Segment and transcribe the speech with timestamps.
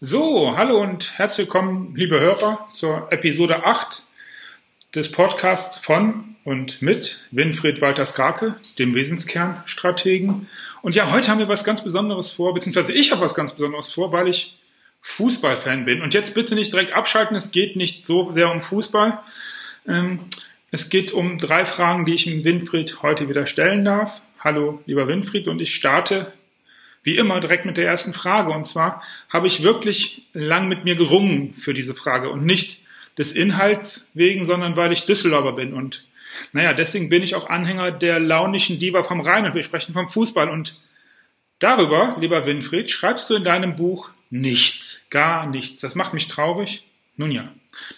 [0.00, 4.04] So, hallo und herzlich willkommen, liebe Hörer, zur Episode 8
[4.94, 10.48] des Podcasts von und mit Winfried Walter-Skarke, dem Wesenskernstrategen.
[10.82, 13.90] Und ja, heute haben wir was ganz Besonderes vor, beziehungsweise ich habe was ganz Besonderes
[13.90, 14.60] vor, weil ich
[15.00, 16.00] Fußballfan bin.
[16.00, 19.18] Und jetzt bitte nicht direkt abschalten, es geht nicht so sehr um Fußball.
[19.88, 20.20] Ähm,
[20.70, 24.22] es geht um drei Fragen, die ich Winfried heute wieder stellen darf.
[24.38, 26.32] Hallo, lieber Winfried, und ich starte
[27.02, 28.50] wie immer direkt mit der ersten Frage.
[28.52, 32.80] Und zwar habe ich wirklich lang mit mir gerungen für diese Frage und nicht
[33.16, 35.72] des Inhalts wegen, sondern weil ich Düsseldorfer bin.
[35.72, 36.04] Und
[36.52, 40.08] naja, deswegen bin ich auch Anhänger der launischen Diva vom Rhein und wir sprechen vom
[40.08, 40.48] Fußball.
[40.48, 40.76] Und
[41.58, 45.80] darüber, lieber Winfried, schreibst du in deinem Buch nichts, gar nichts.
[45.80, 46.84] Das macht mich traurig.
[47.16, 47.48] Nun ja,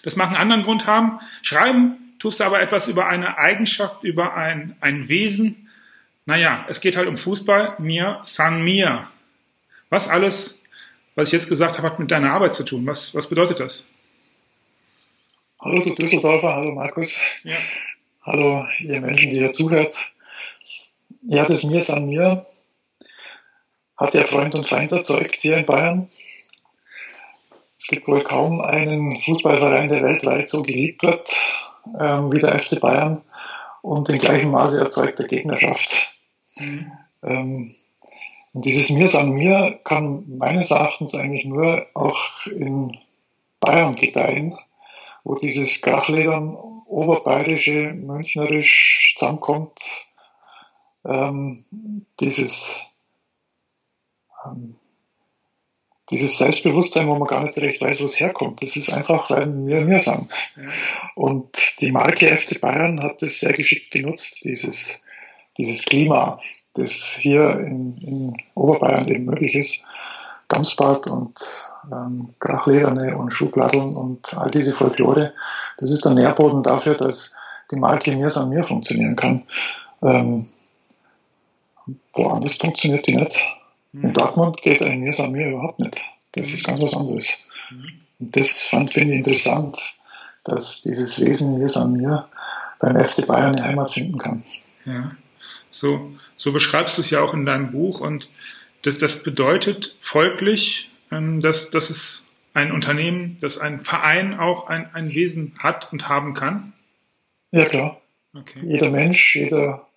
[0.03, 1.19] das mag einen anderen Grund haben.
[1.43, 5.60] Schreiben tust du aber etwas über eine Eigenschaft, über ein, ein Wesen,
[6.31, 7.75] naja, es geht halt um Fußball.
[7.79, 9.09] Mir, San Mir.
[9.89, 10.55] Was alles,
[11.13, 12.87] was ich jetzt gesagt habe, hat mit deiner Arbeit zu tun?
[12.87, 13.83] Was, was bedeutet das?
[15.61, 16.55] Hallo, du Düsseldorfer.
[16.55, 17.19] Hallo, Markus.
[17.43, 17.57] Ja.
[18.21, 19.93] Hallo, ihr Menschen, die hier zuhört.
[21.23, 22.45] Ja, das Mir, San Mir
[23.97, 26.07] hat ja Freund und Feind erzeugt hier in Bayern.
[27.77, 31.29] Es gibt wohl kaum einen Fußballverein, der weltweit so geliebt wird
[31.99, 33.21] ähm, wie der FC Bayern
[33.81, 36.11] und in gleichem Maße erzeugter Gegnerschaft.
[36.61, 36.91] Mhm.
[37.23, 37.71] Ähm,
[38.53, 42.97] und dieses Mir san mir kann meines Erachtens eigentlich nur auch in
[43.59, 44.57] Bayern gedeihen,
[45.23, 49.79] wo dieses Krachledern oberbayerische, münchnerisch zusammenkommt,
[51.05, 51.63] ähm,
[52.19, 52.81] dieses,
[54.45, 54.75] ähm,
[56.09, 58.61] dieses Selbstbewusstsein, wo man gar nicht so recht weiß, wo es herkommt.
[58.61, 60.29] Das ist einfach, weil wir mir sind.
[60.57, 60.63] Ja.
[61.15, 65.05] Und die Marke FC Bayern hat das sehr geschickt genutzt, dieses
[65.57, 66.39] dieses Klima,
[66.73, 69.83] das hier in, in Oberbayern eben möglich ist,
[70.47, 71.39] Gamsbad und
[71.91, 75.33] ähm, Krachlederne und Schubladeln und all diese Folklore,
[75.77, 77.35] das ist der Nährboden dafür, dass
[77.71, 79.43] die Marke Mir an mir funktionieren kann.
[80.01, 80.45] Ähm,
[82.13, 83.37] woanders funktioniert die nicht.
[83.91, 84.03] Mhm.
[84.05, 86.01] In Dortmund geht ein Mir an mir überhaupt nicht.
[86.33, 87.49] Das ist ganz was anderes.
[87.69, 88.01] Mhm.
[88.19, 89.77] Und das fand ich interessant,
[90.43, 92.27] dass dieses Wesen Mir an mir
[92.79, 94.43] beim FC Bayern eine Heimat finden kann.
[94.85, 95.11] Ja.
[95.71, 98.29] So, so beschreibst du es ja auch in deinem Buch und
[98.83, 102.23] das, das bedeutet folglich, ähm, dass, dass es
[102.53, 106.73] ein Unternehmen, dass ein Verein auch ein, ein Wesen hat und haben kann?
[107.51, 108.01] Ja, klar.
[108.37, 108.59] Okay.
[108.63, 109.87] Jeder Mensch, jeder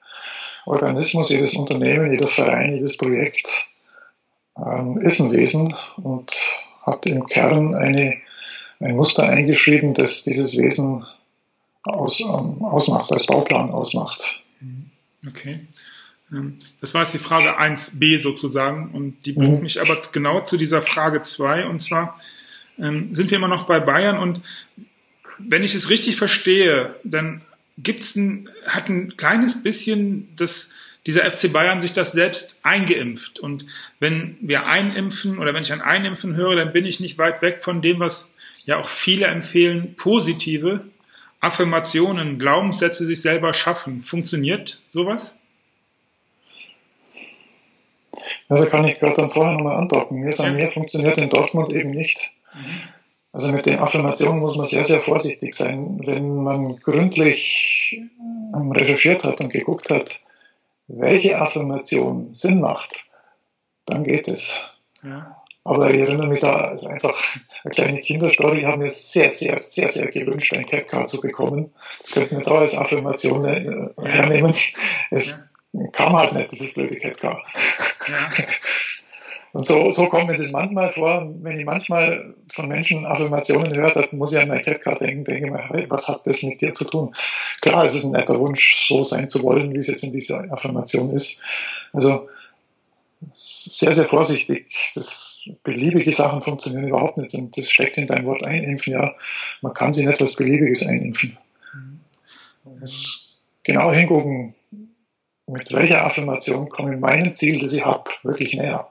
[0.67, 3.67] Organismus, jedes Unternehmen, jeder Verein, jedes Projekt
[4.57, 6.33] ähm, ist ein Wesen und
[6.83, 8.17] hat im Kern eine,
[8.81, 11.05] ein Muster eingeschrieben, das dieses Wesen
[11.83, 14.43] aus, ähm, ausmacht, als Bauplan ausmacht.
[15.29, 15.61] Okay.
[16.33, 18.91] Ähm, das war jetzt die Frage 1b sozusagen.
[18.93, 19.63] Und die bringt mhm.
[19.63, 22.21] mich aber genau zu dieser Frage 2 und zwar
[22.79, 24.19] ähm, sind wir immer noch bei Bayern?
[24.19, 24.41] Und
[25.39, 27.43] wenn ich es richtig verstehe, dann
[27.79, 30.71] gibt's ein, hat ein kleines bisschen das,
[31.07, 33.39] dieser FC Bayern sich das selbst eingeimpft.
[33.39, 33.67] Und
[34.01, 37.63] wenn wir einimpfen oder wenn ich ein Einimpfen höre, dann bin ich nicht weit weg
[37.63, 38.29] von dem, was
[38.67, 40.85] ja auch viele empfehlen, positive
[41.45, 44.03] Affirmationen, Glaubenssätze sich selber schaffen.
[44.03, 45.37] Funktioniert sowas?
[48.49, 50.21] Ja, da kann ich gerade dann vorher nochmal andocken.
[50.21, 50.51] Mir ja.
[50.51, 52.33] mir funktioniert in Dortmund eben nicht.
[52.55, 52.81] Mhm.
[53.33, 56.01] Also mit den Affirmationen muss man sehr, sehr vorsichtig sein.
[56.05, 58.01] Wenn man gründlich
[58.55, 60.21] ähm, recherchiert hat und geguckt hat,
[60.87, 63.07] welche Affirmation Sinn macht,
[63.87, 64.63] dann geht es.
[65.03, 65.44] Ja.
[65.65, 67.15] Aber ich erinnere mich da also einfach
[67.65, 68.61] eine kleine Kinderstory.
[68.61, 71.73] Ich habe mir sehr, sehr, sehr, sehr gewünscht, ein Catcar zu bekommen.
[72.01, 74.55] Das könnten wir jetzt auch als Affirmation äh, hernehmen.
[75.11, 75.87] Es ja.
[75.93, 77.43] kam halt nicht, dieses blöde Catcar.
[78.09, 78.45] Ja.
[79.55, 83.93] Und so, so kommt mir das manchmal vor, wenn ich manchmal von Menschen Affirmationen höre,
[83.93, 86.73] dann muss ich an mein Catcar denken, denke mir, hey, was hat das mit dir
[86.73, 87.15] zu tun?
[87.63, 90.53] Klar, es ist ein netter Wunsch, so sein zu wollen, wie es jetzt in dieser
[90.53, 91.41] Affirmation ist.
[91.93, 92.29] Also
[93.33, 94.67] sehr, sehr vorsichtig.
[94.97, 97.35] Das, beliebige Sachen funktionieren überhaupt nicht.
[97.35, 98.93] Und das steckt in dein Wort einimpfen.
[98.93, 99.15] Ja,
[99.61, 101.37] man kann sich nicht was Beliebiges einimpfen.
[102.65, 104.55] Man muss genau hingucken,
[105.47, 108.89] mit welcher Affirmation komme ich meinem Ziel, das ich habe, wirklich näher.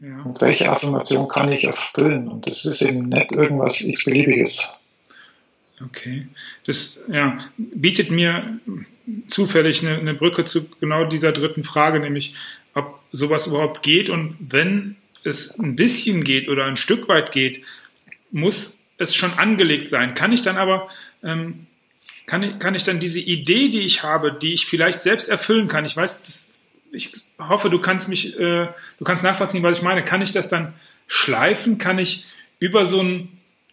[0.00, 0.22] Ja.
[0.22, 2.28] Und welche Affirmation kann ich erfüllen?
[2.28, 4.68] Und das ist eben nicht irgendwas x-beliebiges.
[5.84, 6.28] Okay.
[6.66, 8.60] Das ja, bietet mir
[9.26, 12.34] zufällig eine, eine Brücke zu genau dieser dritten Frage, nämlich
[12.74, 17.62] ob sowas überhaupt geht und wenn es ein bisschen geht oder ein Stück weit geht,
[18.30, 20.14] muss es schon angelegt sein.
[20.14, 20.88] Kann ich dann aber,
[21.22, 21.66] ähm,
[22.26, 25.68] kann, ich, kann ich dann diese Idee, die ich habe, die ich vielleicht selbst erfüllen
[25.68, 26.50] kann, ich weiß, das
[26.92, 28.68] ich hoffe, du kannst mich, äh,
[28.98, 30.02] du kannst nachvollziehen, was ich meine.
[30.02, 30.74] Kann ich das dann
[31.06, 31.78] schleifen?
[31.78, 32.24] Kann ich
[32.58, 33.28] über so ein,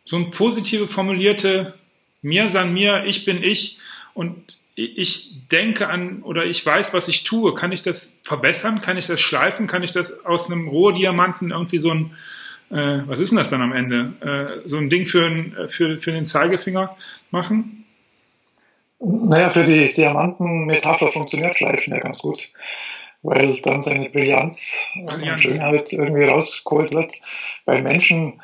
[0.05, 1.73] so ein positive formulierte
[2.21, 3.77] mir san mir, ich bin ich
[4.13, 8.79] und ich denke an oder ich weiß, was ich tue, kann ich das verbessern?
[8.79, 9.65] Kann ich das schleifen?
[9.65, 12.11] Kann ich das aus einem Rohdiamanten irgendwie so ein,
[12.69, 14.13] äh, was ist denn das dann am Ende?
[14.21, 16.95] Äh, so ein Ding für, ein, für, für den Zeigefinger
[17.31, 17.85] machen?
[18.99, 22.49] Naja, für die Diamanten-Metapher funktioniert Schleifen ja ganz gut,
[23.23, 25.31] weil dann seine Brillanz, Brillanz.
[25.31, 27.13] und Schönheit irgendwie rausgeholt wird.
[27.65, 28.41] Bei Menschen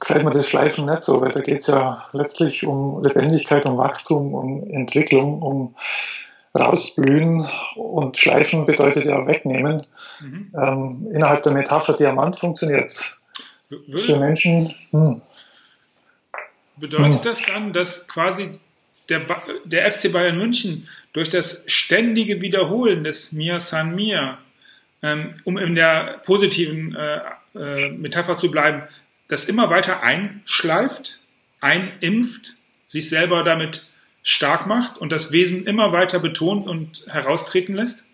[0.00, 3.78] gefällt mir das Schleifen nicht so, weil da geht es ja letztlich um Lebendigkeit, um
[3.78, 5.74] Wachstum, um Entwicklung, um
[6.58, 7.46] rausblühen
[7.76, 9.86] und Schleifen bedeutet ja wegnehmen.
[10.20, 10.52] Mhm.
[10.56, 13.22] Ähm, innerhalb der Metapher Diamant funktioniert es.
[13.98, 14.72] Für Menschen.
[14.92, 15.20] Hm.
[16.76, 17.20] Bedeutet hm.
[17.22, 18.60] das dann, dass quasi
[19.08, 19.22] der,
[19.64, 24.38] der FC Bayern München durch das ständige Wiederholen des Mir San Mir,
[25.02, 27.20] ähm, um in der positiven äh,
[27.58, 28.82] äh, Metapher zu bleiben,
[29.28, 31.20] das immer weiter einschleift,
[31.60, 32.56] einimpft,
[32.86, 33.86] sich selber damit
[34.22, 38.04] stark macht und das Wesen immer weiter betont und heraustreten lässt?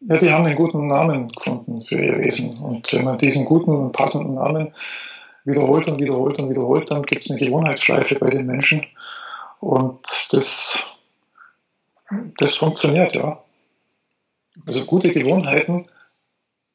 [0.00, 2.58] Ja, die haben einen guten Namen gefunden für ihr Wesen.
[2.58, 4.72] Und wenn man diesen guten und passenden Namen
[5.44, 8.86] wiederholt und wiederholt und wiederholt, dann gibt es eine Gewohnheitsschleife bei den Menschen.
[9.60, 9.98] Und
[10.30, 10.84] das,
[12.38, 13.42] das funktioniert, ja.
[14.66, 15.86] Also gute Gewohnheiten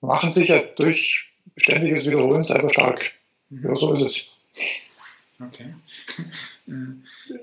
[0.02, 3.12] machen sich ja durch ständiges Wiederholen selber stark.
[3.50, 4.28] Ja, so ist es.
[5.40, 5.74] Okay.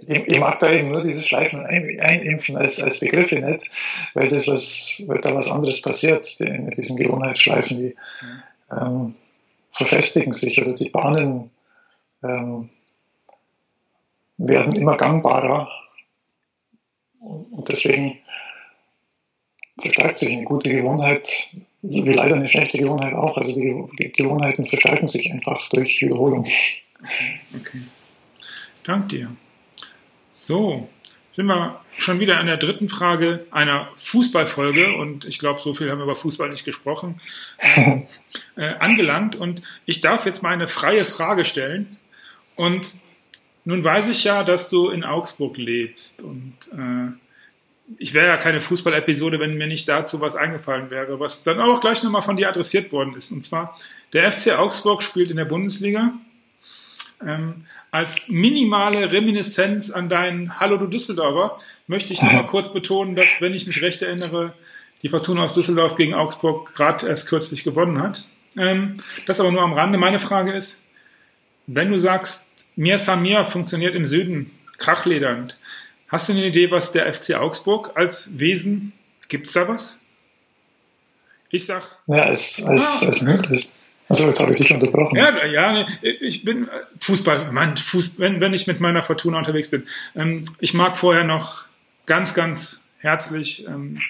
[0.07, 3.71] ich, ich, mag da eben nur dieses Schleifen ein, einimpfen als, als Begriffe nicht,
[4.15, 7.97] weil, das was, weil da was anderes passiert die, mit diesen Gewohnheitsschleifen, die
[8.71, 9.15] ähm,
[9.73, 11.51] verfestigen sich oder die Bahnen
[12.23, 12.71] ähm,
[14.39, 15.69] werden immer gangbarer
[17.21, 18.19] und deswegen
[19.79, 21.51] verstärkt sich eine gute Gewohnheit
[21.83, 23.37] wie leider eine schlechte Gewohnheit auch.
[23.37, 26.45] Also die Gewohnheiten verstärken sich einfach durch Wiederholung.
[27.59, 27.83] Okay.
[28.85, 29.29] Dank dir.
[30.33, 30.89] So,
[31.31, 35.91] sind wir schon wieder an der dritten Frage einer Fußballfolge und ich glaube, so viel
[35.91, 37.21] haben wir über Fußball nicht gesprochen,
[37.77, 38.03] äh,
[38.57, 39.37] äh, angelangt.
[39.37, 41.97] Und ich darf jetzt mal eine freie Frage stellen.
[42.57, 42.95] Und
[43.65, 47.13] nun weiß ich ja, dass du in Augsburg lebst und äh,
[47.99, 51.81] ich wäre ja keine Fußball-Episode, wenn mir nicht dazu was eingefallen wäre, was dann auch
[51.81, 53.33] gleich nochmal von dir adressiert worden ist.
[53.33, 53.77] Und zwar,
[54.13, 56.13] der FC Augsburg spielt in der Bundesliga.
[57.27, 63.29] Ähm, als minimale Reminiszenz an deinen Hallo du Düsseldorfer möchte ich nochmal kurz betonen, dass,
[63.41, 64.55] wenn ich mich recht erinnere,
[65.03, 68.25] die Fortuna aus Düsseldorf gegen Augsburg gerade erst kürzlich gewonnen hat.
[68.57, 69.99] Ähm, das aber nur am Rande.
[69.99, 70.81] Meine Frage ist,
[71.67, 72.47] wenn du sagst,
[72.77, 75.59] Mir Samir funktioniert im Süden krachledernd,
[76.11, 78.93] Hast du eine Idee, was der FC Augsburg als Wesen,
[79.29, 79.97] gibt es da was?
[81.51, 81.99] Ich sag.
[82.07, 85.17] Ja, es, es, ah, es, es also jetzt habe ich dich unterbrochen.
[85.17, 86.69] Ja, ja, ich bin
[86.99, 89.85] Fußball, Mann, Fuß, wenn, wenn ich mit meiner Fortuna unterwegs bin.
[90.17, 91.63] Ähm, ich mag vorher noch
[92.07, 94.01] ganz, ganz herzlich ähm,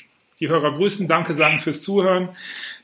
[0.41, 2.31] die Hörer grüßen, danke sagen fürs Zuhören,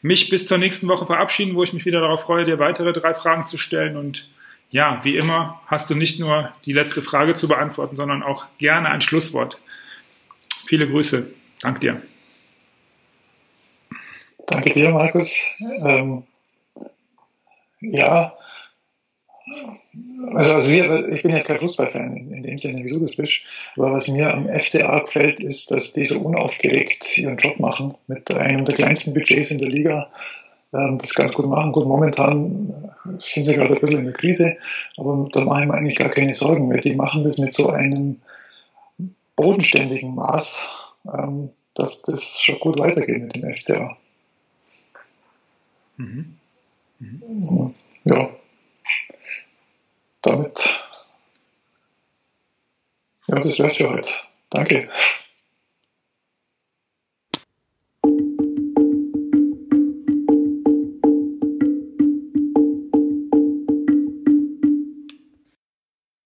[0.03, 3.15] mich bis zur nächsten Woche verabschieden, wo ich mich wieder darauf freue, dir weitere drei
[3.15, 4.29] Fragen zu stellen und
[4.71, 8.91] ja, wie immer hast du nicht nur die letzte Frage zu beantworten, sondern auch gerne
[8.91, 9.61] ein Schlusswort.
[10.67, 11.31] Viele Grüße.
[11.63, 12.03] Dank dir.
[14.47, 15.41] Danke dir, Markus.
[15.61, 16.25] Ähm,
[17.81, 18.37] ja,
[20.35, 23.43] also, also wir, ich bin jetzt kein Fußballfan in, dem Sinne, wie du das bist,
[23.77, 28.33] aber was mir am FCA gefällt, ist, dass die so unaufgeregt ihren Job machen mit
[28.35, 30.11] einem der kleinsten Budgets in der Liga
[30.99, 31.73] das ganz gut machen.
[31.73, 34.57] Gut, momentan sind sie gerade ein bisschen in der Krise,
[34.97, 36.81] aber da mache ich mir eigentlich gar keine Sorgen mehr.
[36.81, 38.21] Die machen das mit so einem
[39.37, 43.97] bodenständigen Maß, ähm, dass das schon gut weitergeht mit dem FCA.
[45.97, 46.37] Mhm.
[46.99, 47.75] Mhm.
[48.05, 48.31] Ja.
[50.23, 50.83] Damit.
[53.29, 54.13] Ja, das wär's für heute.
[54.51, 54.89] Danke.